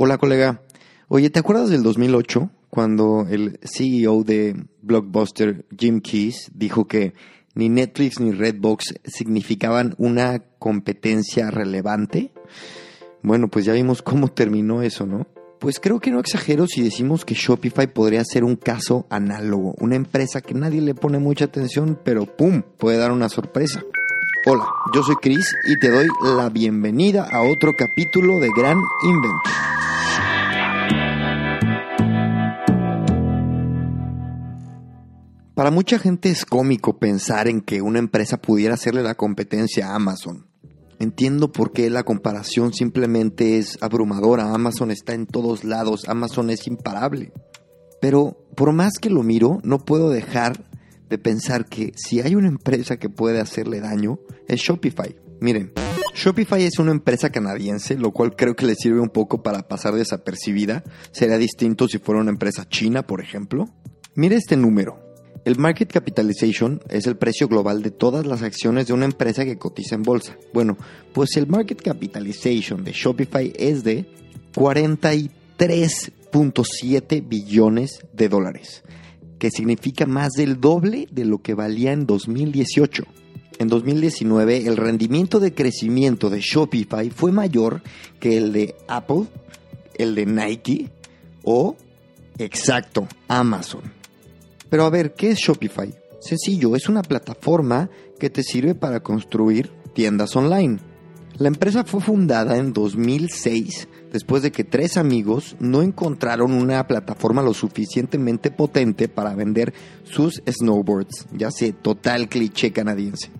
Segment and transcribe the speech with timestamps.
[0.00, 0.62] Hola, colega.
[1.08, 2.50] Oye, ¿te acuerdas del 2008?
[2.70, 7.14] Cuando el CEO de Blockbuster, Jim Keys, dijo que
[7.56, 12.30] ni Netflix ni Redbox significaban una competencia relevante.
[13.22, 15.26] Bueno, pues ya vimos cómo terminó eso, ¿no?
[15.58, 19.96] Pues creo que no exagero si decimos que Shopify podría ser un caso análogo, una
[19.96, 22.62] empresa que nadie le pone mucha atención, pero ¡pum!
[22.78, 23.82] puede dar una sorpresa.
[24.46, 29.57] Hola, yo soy Chris y te doy la bienvenida a otro capítulo de Gran Invento.
[35.58, 39.96] Para mucha gente es cómico pensar en que una empresa pudiera hacerle la competencia a
[39.96, 40.46] Amazon.
[41.00, 44.54] Entiendo por qué la comparación simplemente es abrumadora.
[44.54, 47.32] Amazon está en todos lados, Amazon es imparable.
[48.00, 50.64] Pero por más que lo miro, no puedo dejar
[51.08, 55.16] de pensar que si hay una empresa que puede hacerle daño, es Shopify.
[55.40, 55.72] Miren,
[56.14, 59.94] Shopify es una empresa canadiense, lo cual creo que le sirve un poco para pasar
[59.94, 60.84] desapercibida.
[61.10, 63.64] Sería distinto si fuera una empresa china, por ejemplo.
[64.14, 65.07] Mire este número.
[65.44, 69.58] El market capitalization es el precio global de todas las acciones de una empresa que
[69.58, 70.36] cotiza en bolsa.
[70.52, 70.76] Bueno,
[71.12, 74.04] pues el market capitalization de Shopify es de
[74.54, 78.82] 43.7 billones de dólares,
[79.38, 83.04] que significa más del doble de lo que valía en 2018.
[83.58, 87.82] En 2019 el rendimiento de crecimiento de Shopify fue mayor
[88.20, 89.24] que el de Apple,
[89.96, 90.90] el de Nike
[91.42, 91.76] o,
[92.38, 93.97] exacto, Amazon.
[94.70, 95.94] Pero a ver, ¿qué es Shopify?
[96.20, 100.78] Sencillo, es una plataforma que te sirve para construir tiendas online.
[101.38, 107.42] La empresa fue fundada en 2006 después de que tres amigos no encontraron una plataforma
[107.42, 113.30] lo suficientemente potente para vender sus snowboards, ya sé, total cliché canadiense.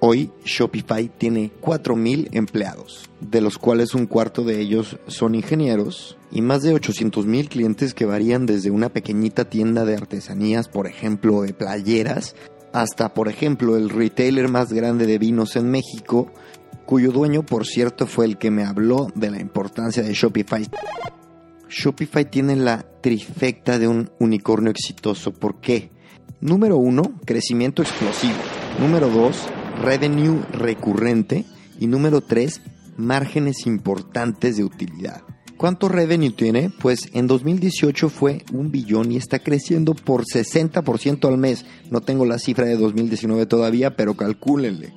[0.00, 6.40] Hoy Shopify tiene 4.000 empleados, de los cuales un cuarto de ellos son ingenieros y
[6.40, 11.52] más de 800.000 clientes que varían desde una pequeñita tienda de artesanías, por ejemplo, de
[11.52, 12.34] playeras,
[12.72, 16.32] hasta, por ejemplo, el retailer más grande de vinos en México,
[16.86, 20.66] cuyo dueño, por cierto, fue el que me habló de la importancia de Shopify.
[21.68, 25.32] Shopify tiene la trifecta de un unicornio exitoso.
[25.32, 25.90] ¿Por qué?
[26.40, 28.38] Número uno, crecimiento explosivo.
[28.80, 29.46] Número dos,
[29.82, 31.44] revenue recurrente
[31.78, 32.62] y número 3,
[32.96, 35.22] márgenes importantes de utilidad.
[35.62, 36.70] ¿Cuánto revenue tiene?
[36.70, 41.64] Pues en 2018 fue un billón y está creciendo por 60% al mes.
[41.88, 44.92] No tengo la cifra de 2019 todavía, pero calcúlenle.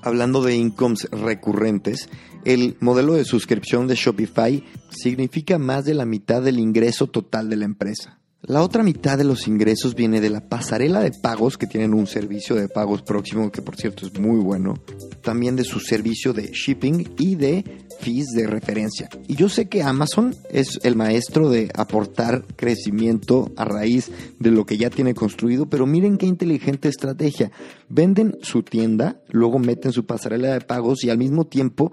[0.00, 2.08] Hablando de incomes recurrentes,
[2.46, 7.56] el modelo de suscripción de Shopify significa más de la mitad del ingreso total de
[7.56, 8.17] la empresa.
[8.42, 12.06] La otra mitad de los ingresos viene de la pasarela de pagos, que tienen un
[12.06, 14.74] servicio de pagos próximo, que por cierto es muy bueno.
[15.22, 17.64] También de su servicio de shipping y de
[17.98, 19.08] fees de referencia.
[19.26, 24.64] Y yo sé que Amazon es el maestro de aportar crecimiento a raíz de lo
[24.64, 27.50] que ya tiene construido, pero miren qué inteligente estrategia.
[27.88, 31.92] Venden su tienda, luego meten su pasarela de pagos y al mismo tiempo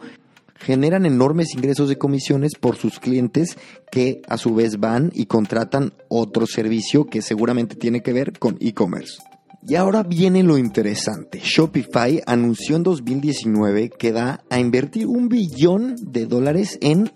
[0.56, 3.58] generan enormes ingresos de comisiones por sus clientes
[3.92, 8.58] que a su vez van y contratan otro servicio que seguramente tiene que ver con
[8.60, 9.20] e-commerce.
[9.68, 11.42] Y ahora viene lo interesante.
[11.44, 17.12] Shopify anunció en 2019 que da a invertir un billón de dólares en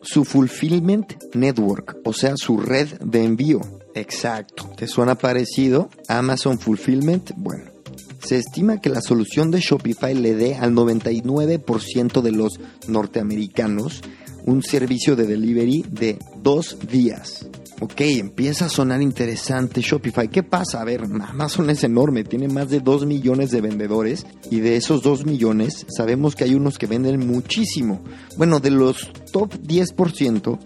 [0.00, 3.60] su Fulfillment Network, o sea, su red de envío.
[3.94, 4.70] Exacto.
[4.76, 5.90] ¿Te suena parecido?
[6.06, 7.32] Amazon Fulfillment.
[7.36, 7.64] Bueno,
[8.28, 14.02] se estima que la solución de Shopify le dé al 99% de los norteamericanos
[14.44, 17.48] un servicio de delivery de dos días.
[17.80, 20.28] Ok, empieza a sonar interesante Shopify.
[20.28, 20.82] ¿Qué pasa?
[20.82, 25.02] A ver, Amazon es enorme, tiene más de 2 millones de vendedores y de esos
[25.02, 28.02] 2 millones sabemos que hay unos que venden muchísimo.
[28.36, 30.58] Bueno, de los top 10%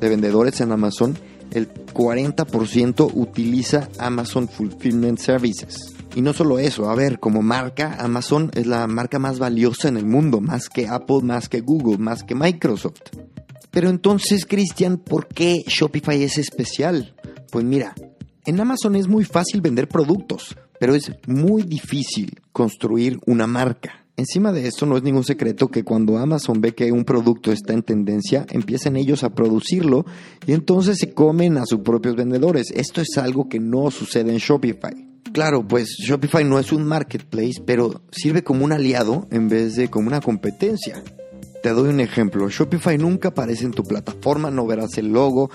[0.00, 1.16] de vendedores en Amazon,
[1.54, 5.94] el 40% utiliza Amazon Fulfillment Services.
[6.14, 9.96] Y no solo eso, a ver, como marca, Amazon es la marca más valiosa en
[9.96, 13.00] el mundo, más que Apple, más que Google, más que Microsoft.
[13.70, 17.16] Pero entonces, Cristian, ¿por qué Shopify es especial?
[17.50, 17.94] Pues mira,
[18.44, 24.03] en Amazon es muy fácil vender productos, pero es muy difícil construir una marca.
[24.16, 27.72] Encima de esto no es ningún secreto que cuando Amazon ve que un producto está
[27.72, 30.06] en tendencia, empiezan ellos a producirlo
[30.46, 32.70] y entonces se comen a sus propios vendedores.
[32.70, 34.94] Esto es algo que no sucede en Shopify.
[35.32, 39.90] Claro, pues Shopify no es un marketplace, pero sirve como un aliado en vez de
[39.90, 41.02] como una competencia.
[41.60, 45.50] Te doy un ejemplo, Shopify nunca aparece en tu plataforma, no verás el logo,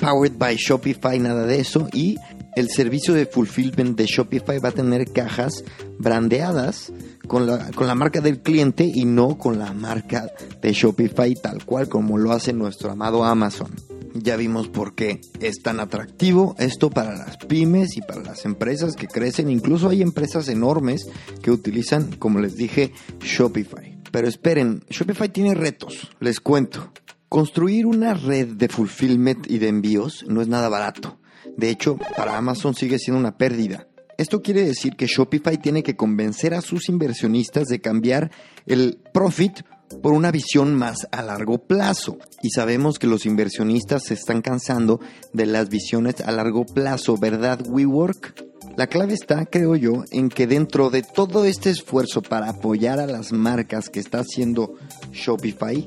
[0.00, 2.16] Powered by Shopify, nada de eso, y
[2.56, 5.62] el servicio de fulfillment de Shopify va a tener cajas
[5.98, 6.92] brandeadas
[7.30, 11.64] con la, con la marca del cliente y no con la marca de Shopify tal
[11.64, 13.70] cual como lo hace nuestro amado Amazon.
[14.14, 18.96] Ya vimos por qué es tan atractivo esto para las pymes y para las empresas
[18.96, 19.48] que crecen.
[19.48, 21.06] Incluso hay empresas enormes
[21.40, 23.96] que utilizan, como les dije, Shopify.
[24.10, 26.92] Pero esperen, Shopify tiene retos, les cuento.
[27.28, 31.20] Construir una red de fulfillment y de envíos no es nada barato.
[31.56, 33.86] De hecho, para Amazon sigue siendo una pérdida.
[34.20, 38.30] Esto quiere decir que Shopify tiene que convencer a sus inversionistas de cambiar
[38.66, 39.62] el profit
[40.02, 42.18] por una visión más a largo plazo.
[42.42, 45.00] Y sabemos que los inversionistas se están cansando
[45.32, 48.44] de las visiones a largo plazo, ¿verdad, WeWork?
[48.76, 53.06] La clave está, creo yo, en que dentro de todo este esfuerzo para apoyar a
[53.06, 54.74] las marcas que está haciendo
[55.12, 55.82] Shopify,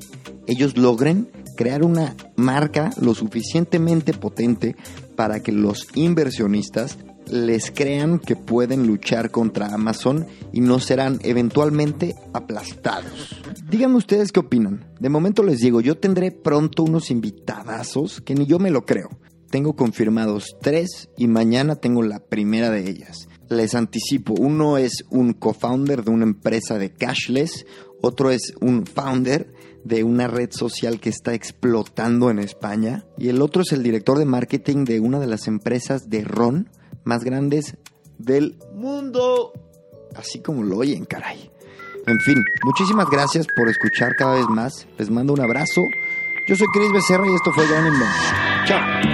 [0.48, 4.74] ellos logren crear una marca lo suficientemente potente
[5.14, 6.98] para que los inversionistas
[7.28, 13.42] les crean que pueden luchar contra Amazon y no serán eventualmente aplastados.
[13.68, 14.84] Díganme ustedes qué opinan.
[15.00, 19.08] De momento les digo, yo tendré pronto unos invitadazos que ni yo me lo creo.
[19.50, 23.28] Tengo confirmados tres y mañana tengo la primera de ellas.
[23.48, 27.66] Les anticipo, uno es un co-founder de una empresa de cashless,
[28.00, 29.52] otro es un founder
[29.84, 34.18] de una red social que está explotando en España y el otro es el director
[34.18, 36.70] de marketing de una de las empresas de ron
[37.04, 37.76] más grandes
[38.18, 39.52] del mundo.
[40.16, 41.50] Así como lo oyen, caray.
[42.06, 44.86] En fin, muchísimas gracias por escuchar cada vez más.
[44.98, 45.82] Les mando un abrazo.
[46.46, 48.14] Yo soy Chris Becerra y esto fue Gran Invento.
[48.66, 49.13] Chao.